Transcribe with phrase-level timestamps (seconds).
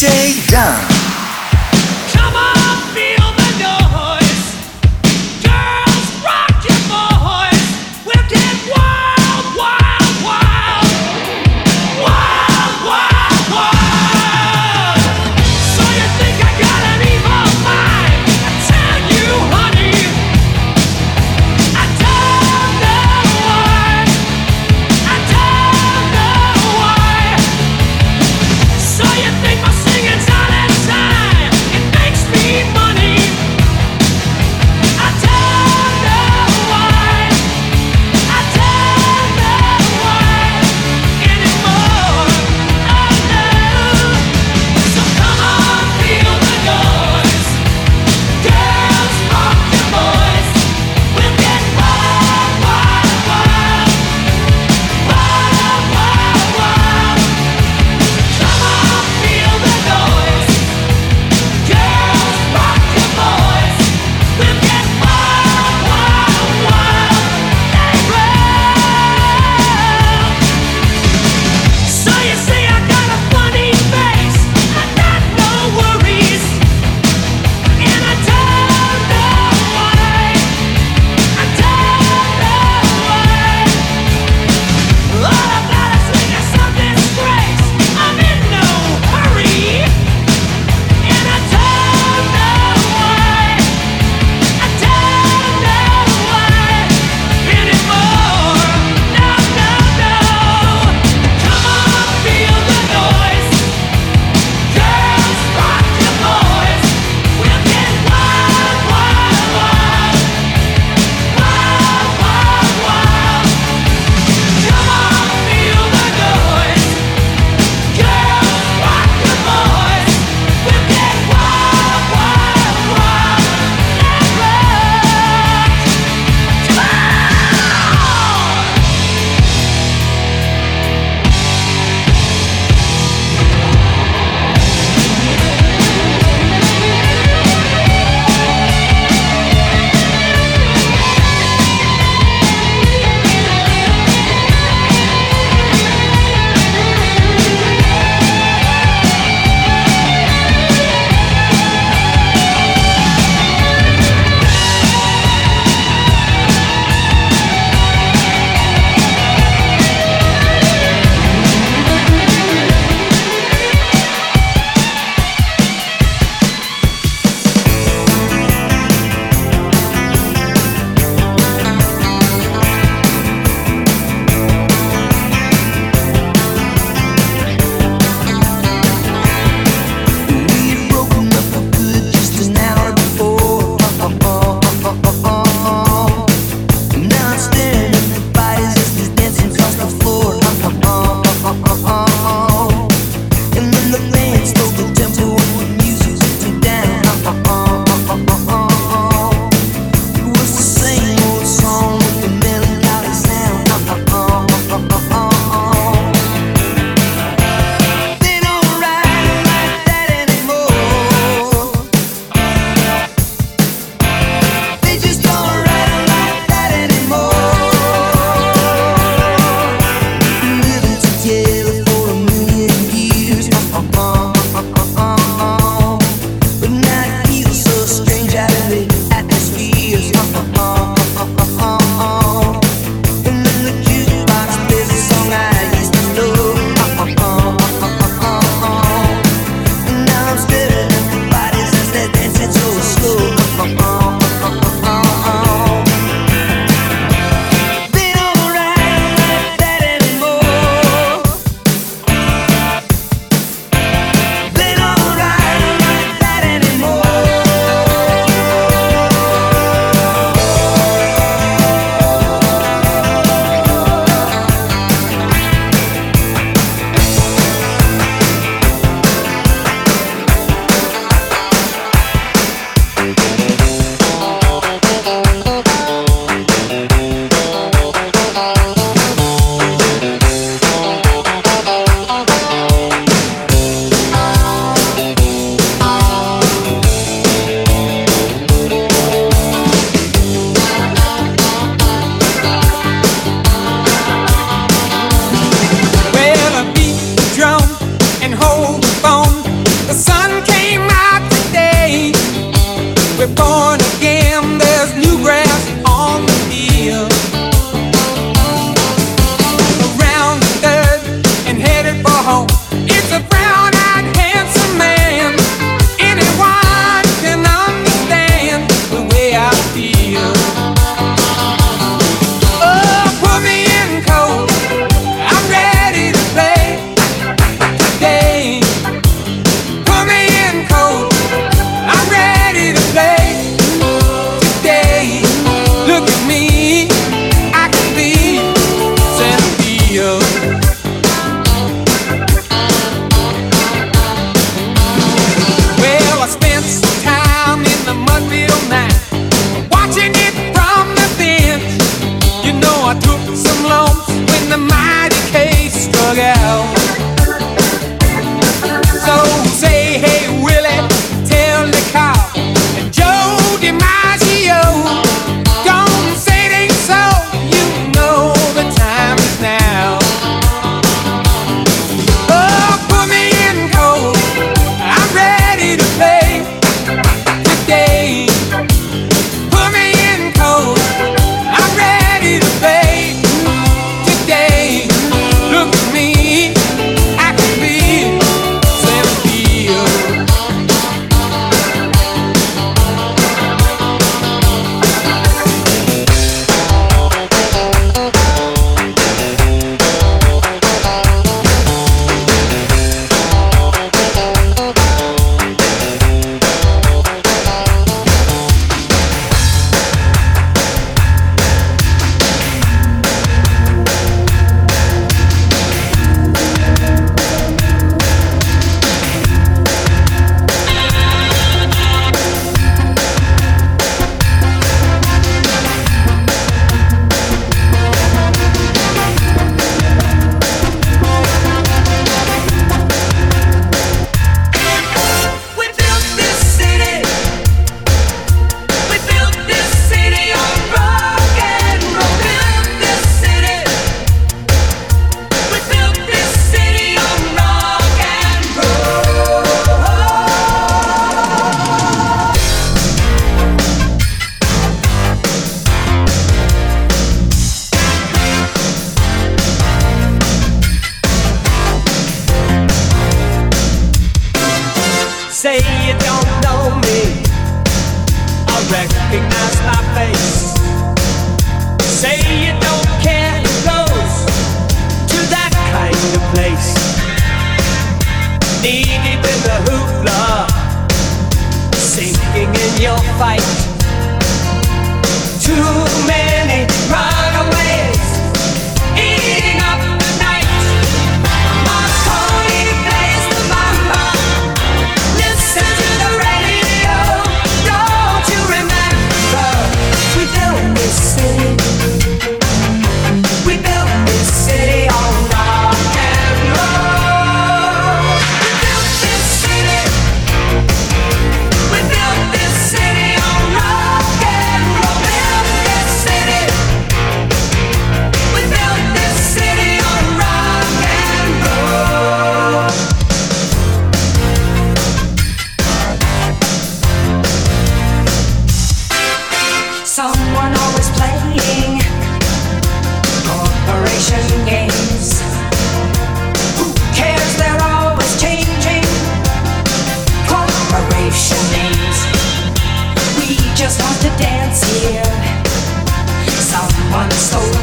[0.00, 0.89] DJ Dom.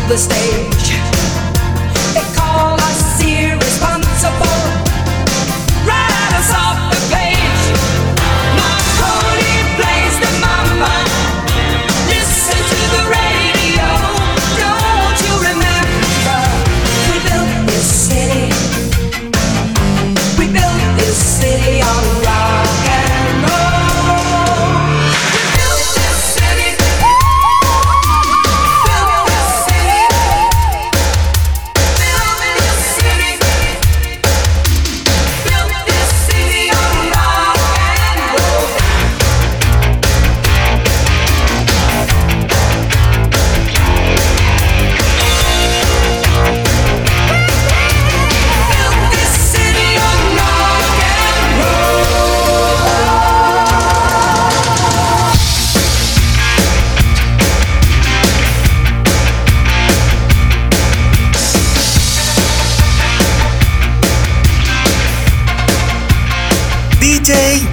[0.08, 0.77] The stage.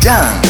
[0.04, 0.43] DJ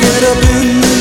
[0.00, 0.95] get up in the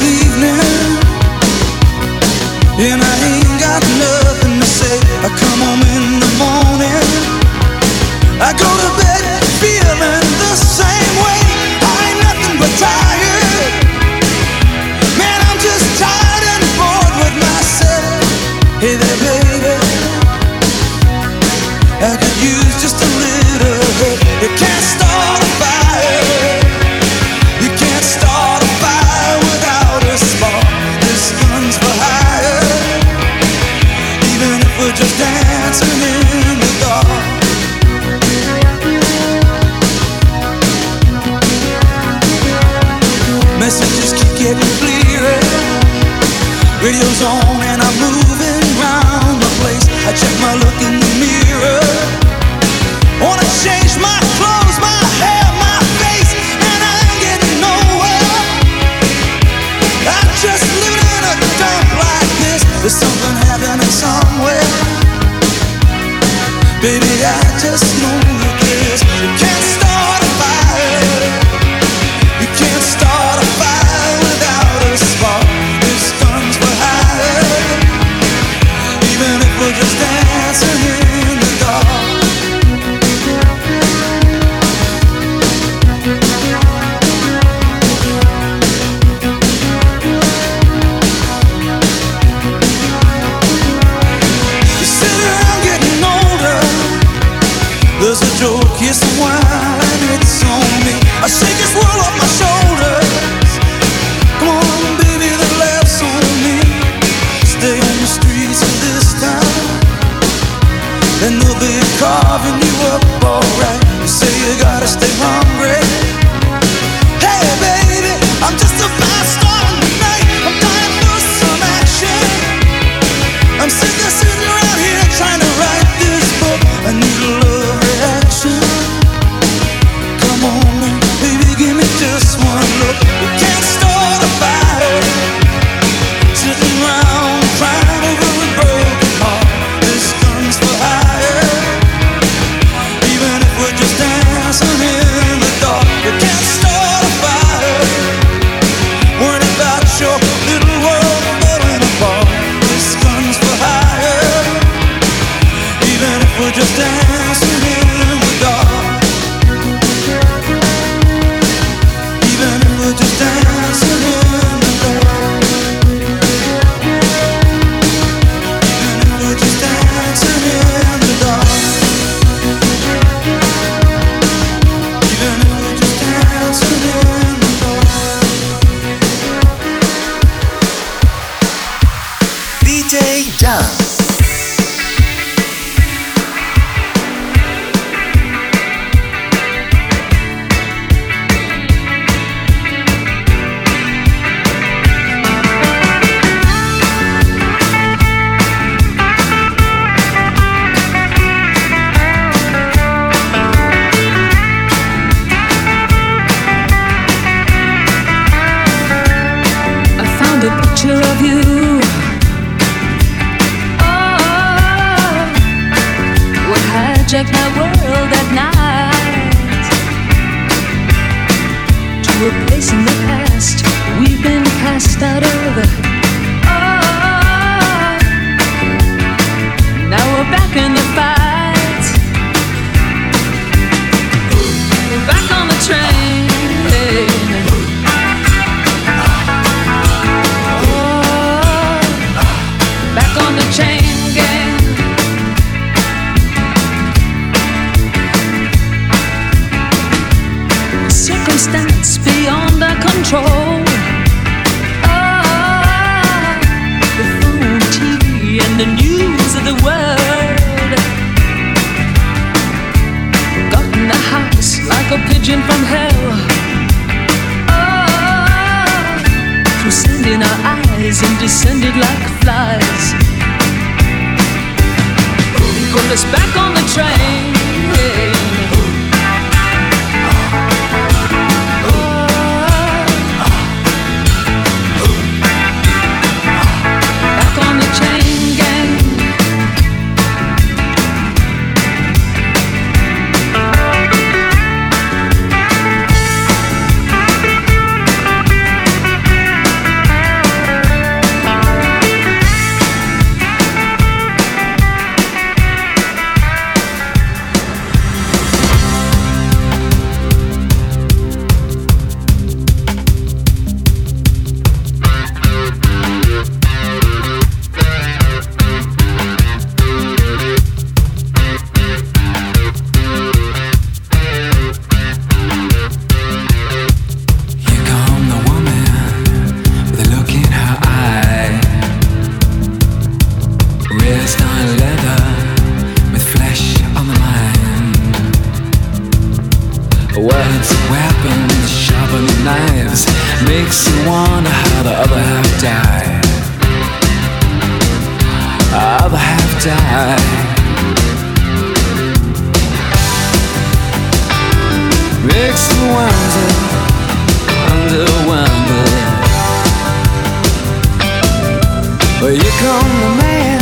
[362.36, 363.42] Well, you come the man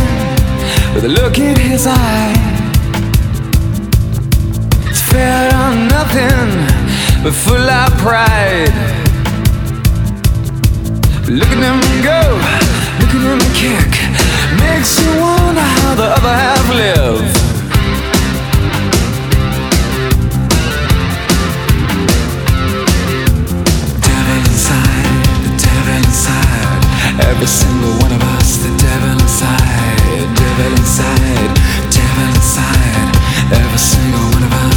[0.94, 2.34] with a look in his eye.
[4.90, 6.68] It's fair on nothing,
[7.24, 8.74] but full of pride.
[11.28, 12.22] Look at him go,
[13.00, 13.92] look at him kick.
[14.60, 17.34] Makes you wonder how the other half live.
[24.06, 25.08] Devil inside,
[25.44, 26.82] the devil inside.
[27.30, 31.52] Every single one of us, the devil inside, devil inside,
[31.92, 33.12] devil inside.
[33.52, 34.73] Every single one of us,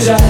[0.00, 0.27] Shake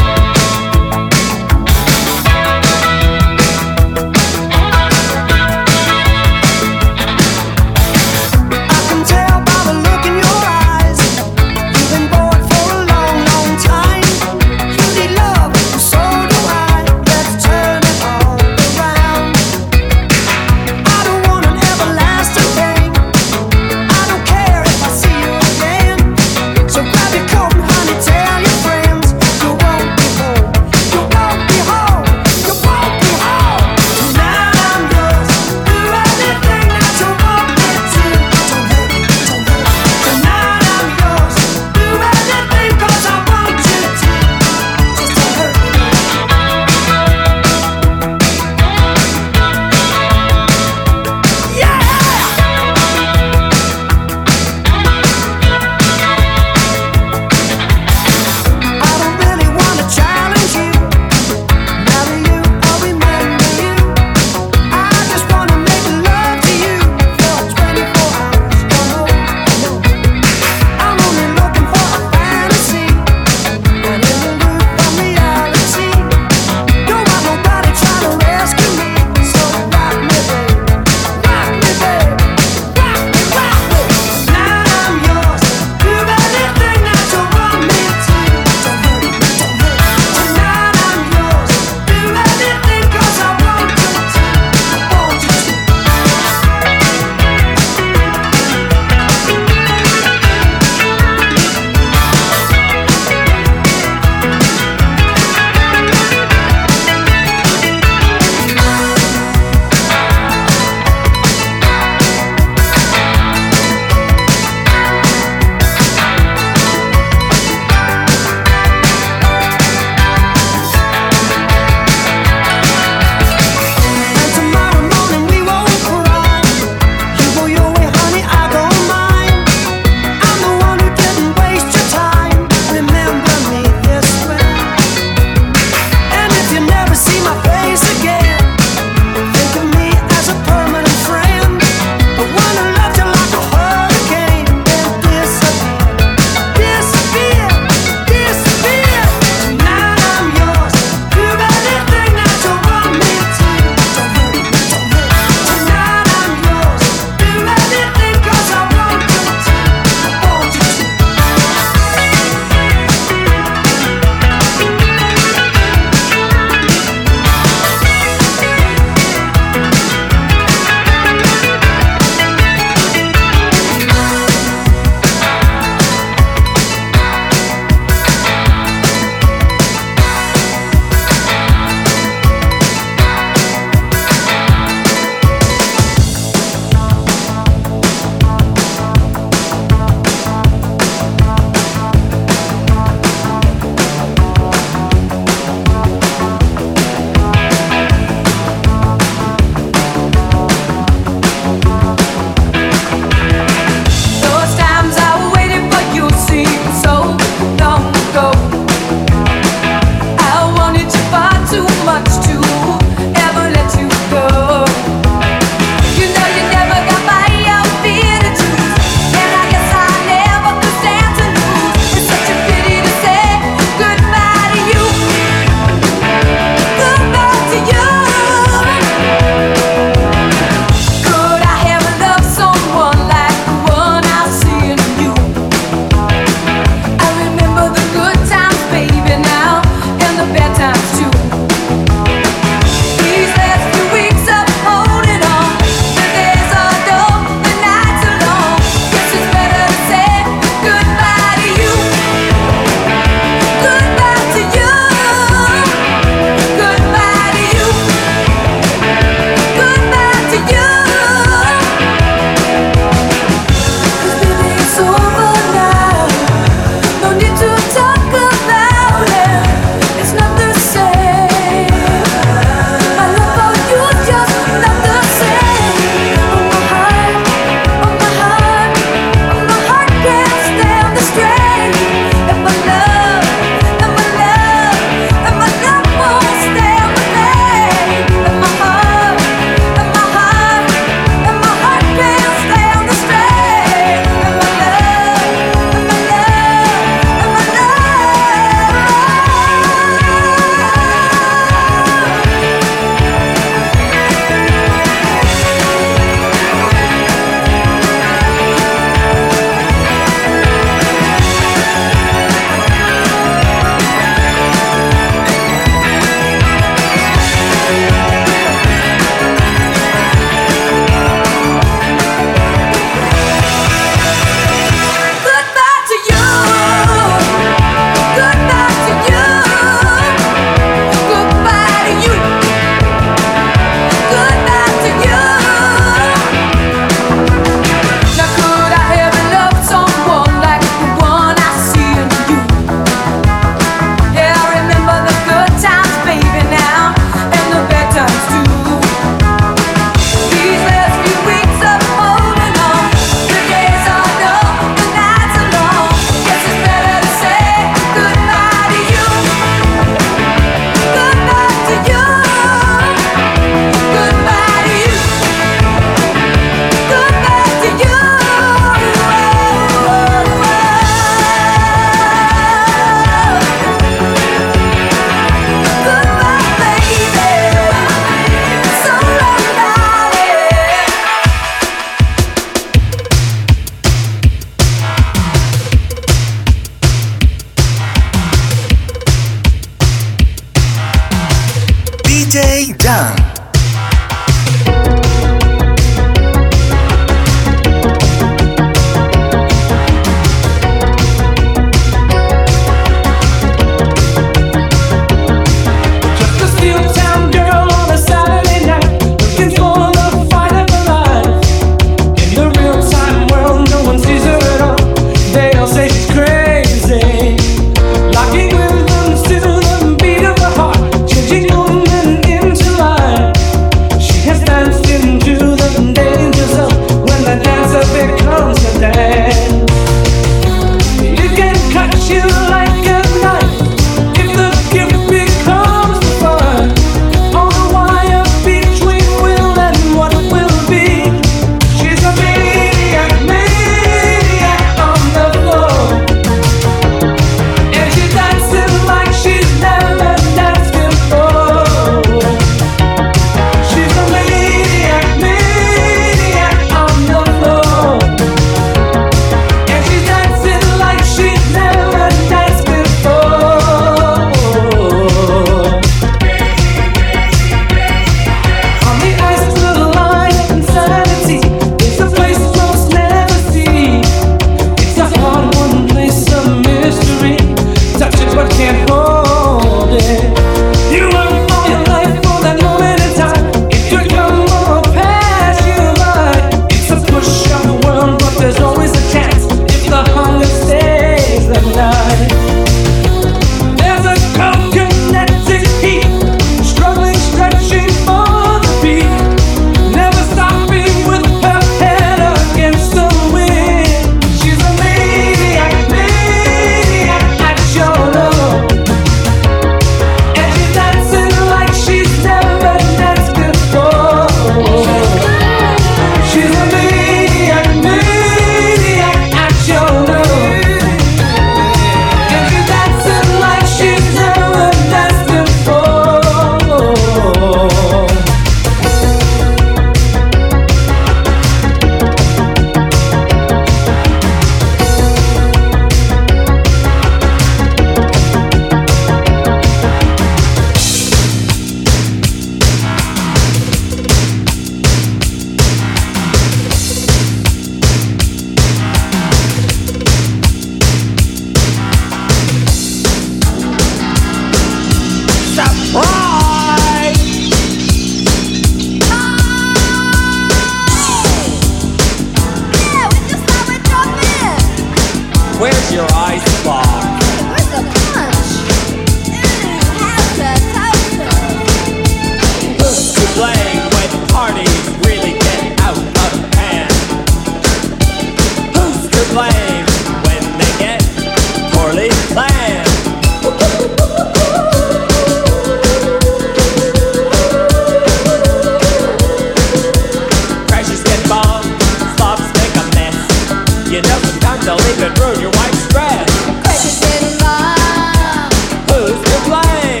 [594.48, 596.24] time to leave and ruin your wife's dress.
[596.64, 598.48] Questions in love.
[598.88, 600.00] Who's to blame?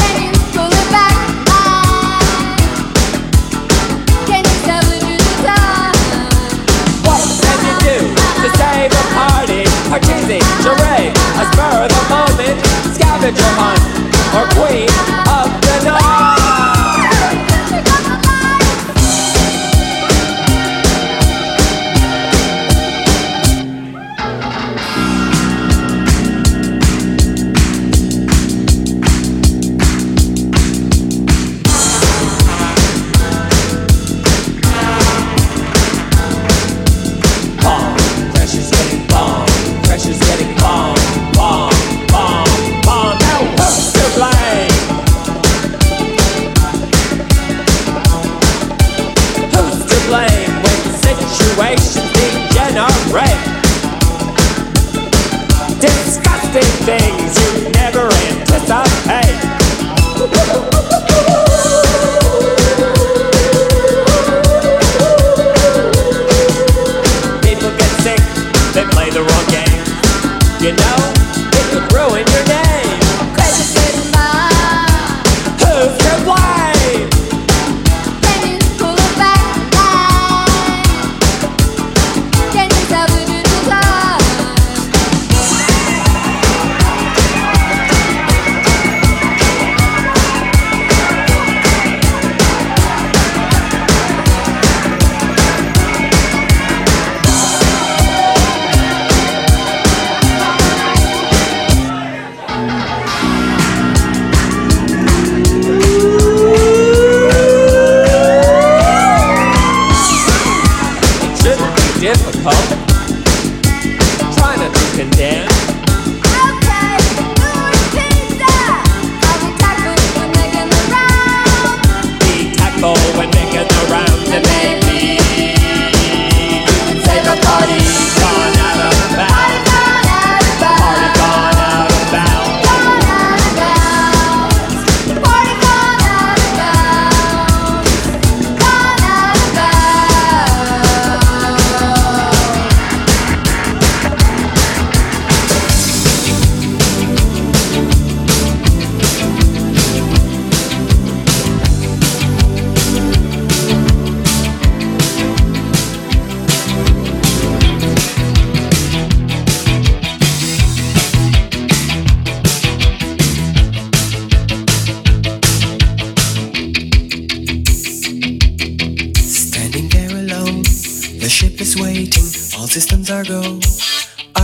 [0.00, 1.16] Can you pull it back?
[4.24, 5.00] Can you tell the
[7.04, 7.98] What can you do
[8.40, 9.62] to save a party?
[9.92, 12.56] Parcheesi, charade, a spur of the moment,
[12.96, 13.82] scavenger hunt,
[14.38, 15.15] or queen.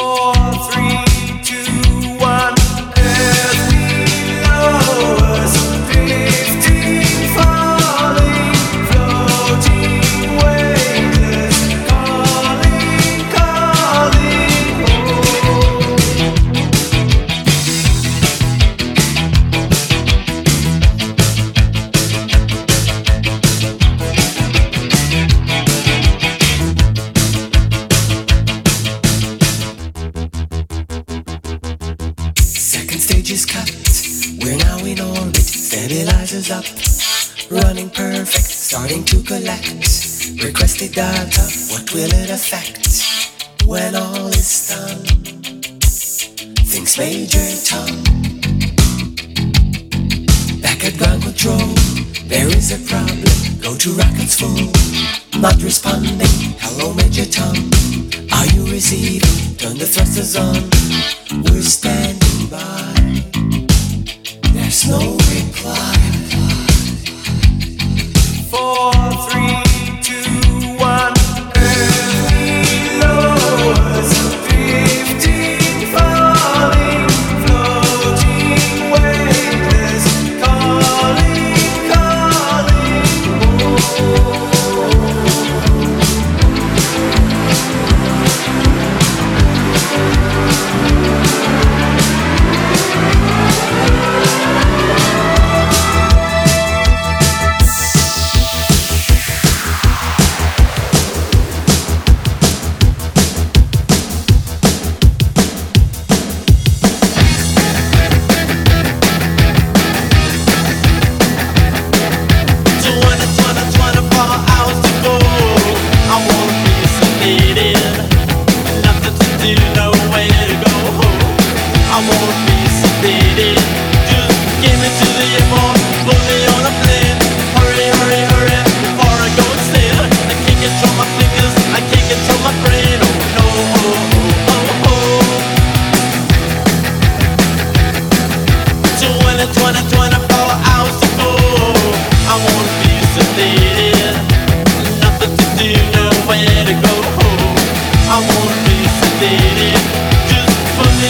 [0.00, 0.32] Four,
[0.70, 0.89] three,
[39.30, 39.70] collect.
[40.42, 41.42] Requested data.
[41.70, 42.82] What will it affect
[43.64, 45.04] when all is done?
[46.66, 47.94] Things Major Tom.
[50.60, 51.70] Back at ground control.
[52.26, 53.36] There is a problem.
[53.62, 54.66] Go to rockets full.
[55.40, 56.36] Not responding.
[56.64, 57.54] Hello, Major Tom.
[58.32, 59.56] Are you receiving?
[59.58, 60.69] Turn the thrusters on.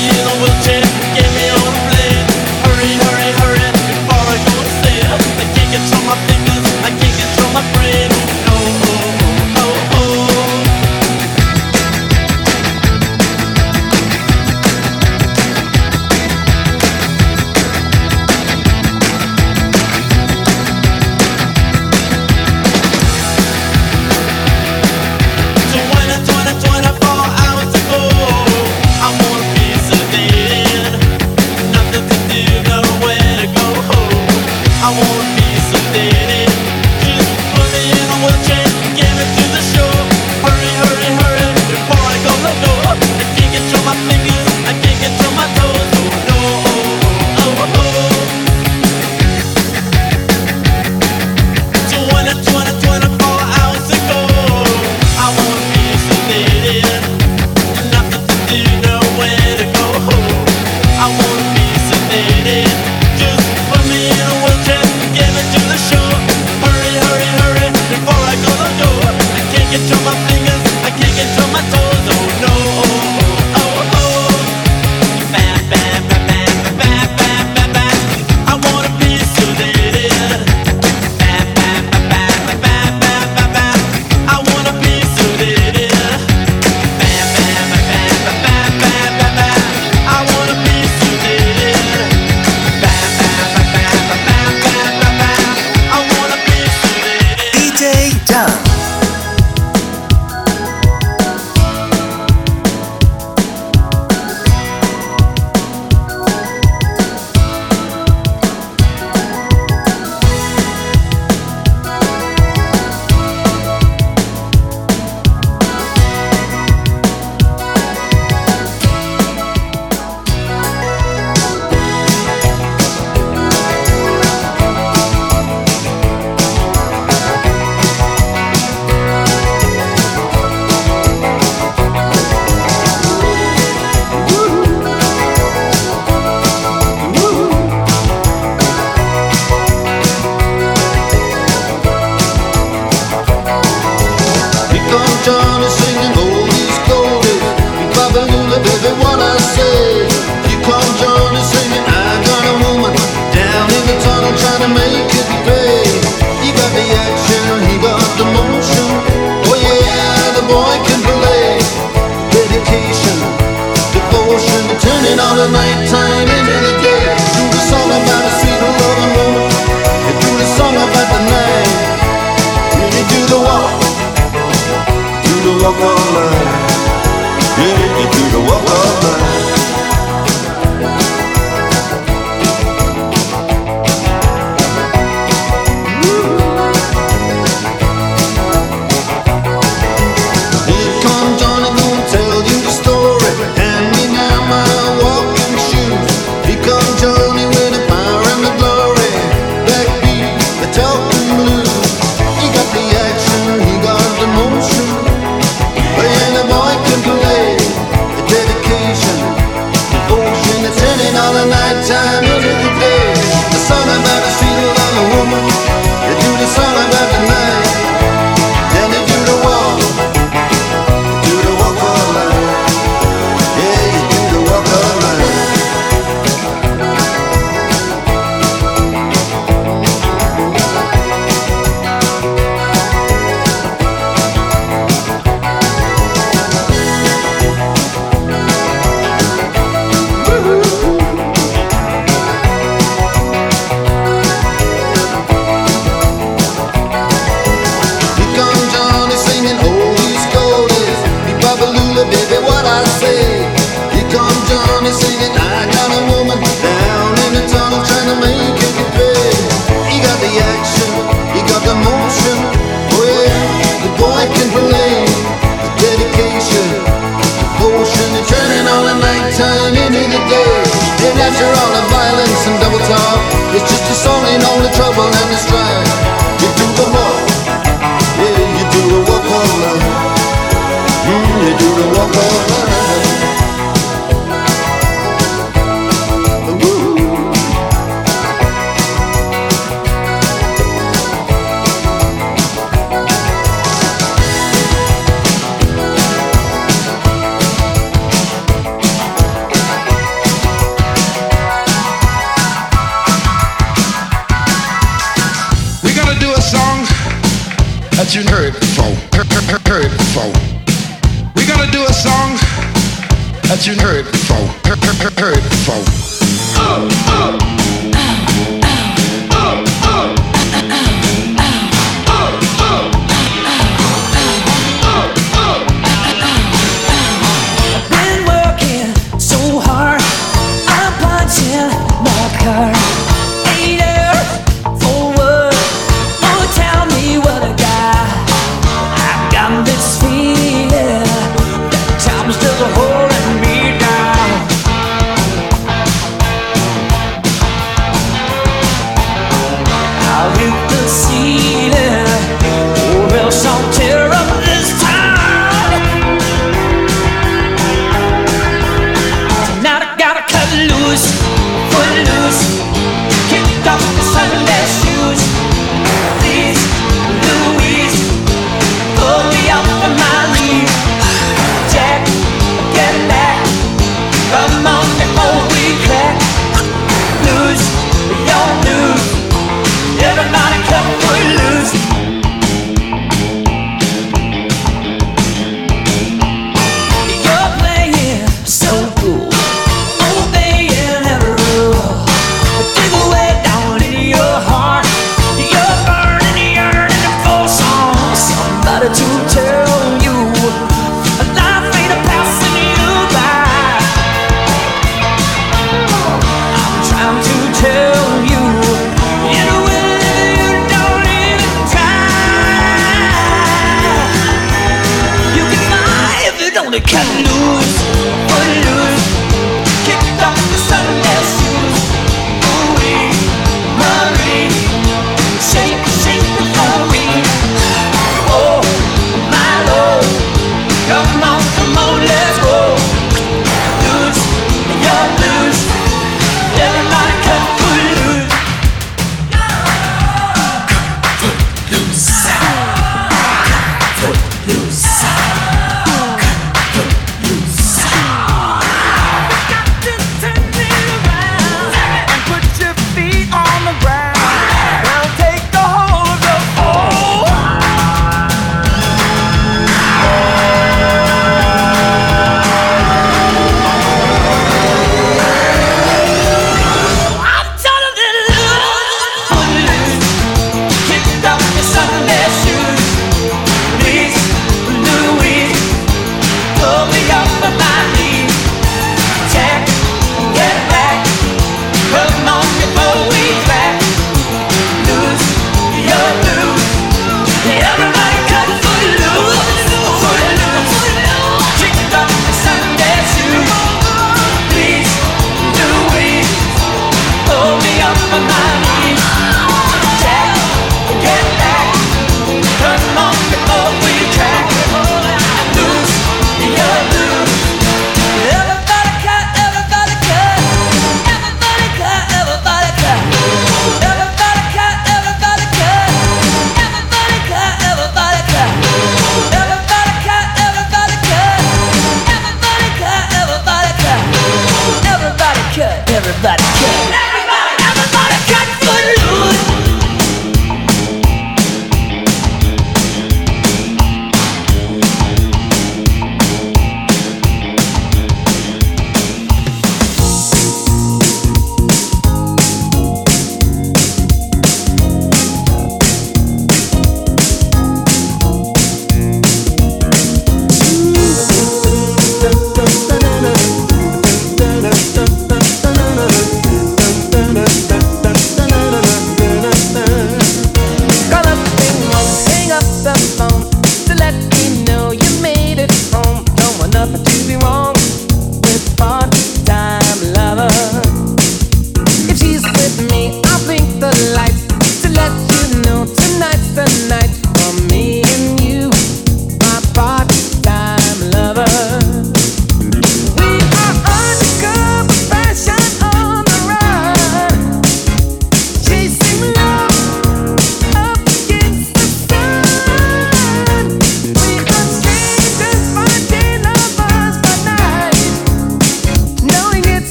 [0.00, 0.79] you will take